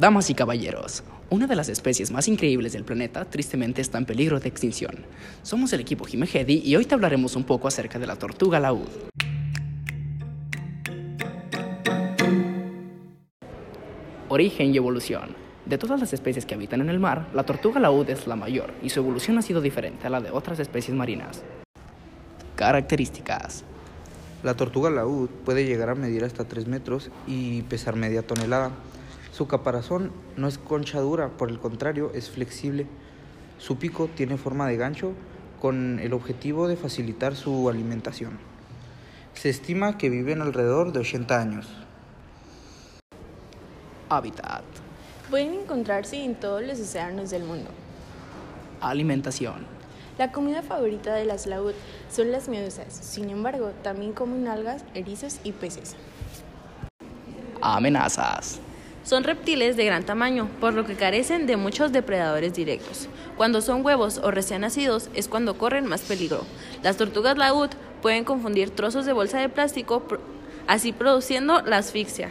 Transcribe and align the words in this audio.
Damas 0.00 0.30
y 0.30 0.34
caballeros, 0.34 1.04
una 1.28 1.46
de 1.46 1.54
las 1.54 1.68
especies 1.68 2.10
más 2.10 2.26
increíbles 2.26 2.72
del 2.72 2.84
planeta 2.84 3.26
tristemente 3.26 3.82
está 3.82 3.98
en 3.98 4.06
peligro 4.06 4.40
de 4.40 4.48
extinción. 4.48 5.04
Somos 5.42 5.74
el 5.74 5.80
equipo 5.80 6.06
Jimejedi 6.06 6.62
y 6.64 6.74
hoy 6.74 6.86
te 6.86 6.94
hablaremos 6.94 7.36
un 7.36 7.44
poco 7.44 7.68
acerca 7.68 7.98
de 7.98 8.06
la 8.06 8.16
tortuga 8.16 8.58
laúd. 8.58 8.88
Origen 14.30 14.72
y 14.72 14.78
evolución. 14.78 15.36
De 15.66 15.76
todas 15.76 16.00
las 16.00 16.14
especies 16.14 16.46
que 16.46 16.54
habitan 16.54 16.80
en 16.80 16.88
el 16.88 16.98
mar, 16.98 17.28
la 17.34 17.44
tortuga 17.44 17.78
laúd 17.78 18.08
es 18.08 18.26
la 18.26 18.36
mayor 18.36 18.72
y 18.82 18.88
su 18.88 19.00
evolución 19.00 19.36
ha 19.36 19.42
sido 19.42 19.60
diferente 19.60 20.06
a 20.06 20.10
la 20.10 20.22
de 20.22 20.30
otras 20.30 20.58
especies 20.60 20.96
marinas. 20.96 21.42
Características. 22.56 23.64
La 24.42 24.54
tortuga 24.54 24.88
laúd 24.88 25.28
puede 25.44 25.66
llegar 25.66 25.90
a 25.90 25.94
medir 25.94 26.24
hasta 26.24 26.46
3 26.46 26.68
metros 26.68 27.10
y 27.26 27.60
pesar 27.64 27.96
media 27.96 28.22
tonelada. 28.22 28.70
Su 29.40 29.46
caparazón 29.46 30.12
no 30.36 30.48
es 30.48 30.58
concha 30.58 31.00
dura, 31.00 31.30
por 31.30 31.48
el 31.48 31.58
contrario, 31.58 32.12
es 32.12 32.28
flexible. 32.28 32.86
Su 33.56 33.78
pico 33.78 34.10
tiene 34.14 34.36
forma 34.36 34.68
de 34.68 34.76
gancho 34.76 35.14
con 35.62 35.98
el 35.98 36.12
objetivo 36.12 36.68
de 36.68 36.76
facilitar 36.76 37.34
su 37.34 37.70
alimentación. 37.70 38.38
Se 39.32 39.48
estima 39.48 39.96
que 39.96 40.10
viven 40.10 40.42
alrededor 40.42 40.92
de 40.92 40.98
80 40.98 41.40
años. 41.40 41.68
Hábitat. 44.10 44.62
Pueden 45.30 45.54
encontrarse 45.54 46.22
en 46.22 46.34
todos 46.34 46.62
los 46.62 46.78
océanos 46.78 47.30
del 47.30 47.44
mundo. 47.44 47.70
Alimentación. 48.82 49.64
La 50.18 50.32
comida 50.32 50.60
favorita 50.60 51.14
de 51.14 51.24
las 51.24 51.46
laúd 51.46 51.72
son 52.10 52.30
las 52.30 52.50
medusas, 52.50 52.92
sin 52.92 53.30
embargo, 53.30 53.72
también 53.82 54.12
comen 54.12 54.48
algas, 54.48 54.84
erizos 54.92 55.40
y 55.44 55.52
peces. 55.52 55.96
Amenazas. 57.62 58.60
Son 59.02 59.24
reptiles 59.24 59.76
de 59.76 59.84
gran 59.86 60.04
tamaño, 60.04 60.48
por 60.60 60.74
lo 60.74 60.84
que 60.84 60.94
carecen 60.94 61.46
de 61.46 61.56
muchos 61.56 61.90
depredadores 61.90 62.52
directos. 62.52 63.08
Cuando 63.36 63.62
son 63.62 63.84
huevos 63.84 64.18
o 64.22 64.30
recién 64.30 64.60
nacidos 64.60 65.08
es 65.14 65.26
cuando 65.26 65.56
corren 65.56 65.86
más 65.86 66.02
peligro. 66.02 66.44
Las 66.82 66.96
tortugas 66.96 67.38
laúd 67.38 67.70
pueden 68.02 68.24
confundir 68.24 68.70
trozos 68.70 69.06
de 69.06 69.12
bolsa 69.12 69.38
de 69.38 69.48
plástico, 69.48 70.02
así 70.66 70.92
produciendo 70.92 71.62
la 71.62 71.78
asfixia. 71.78 72.30